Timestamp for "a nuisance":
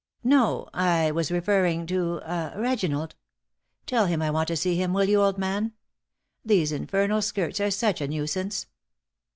8.01-8.65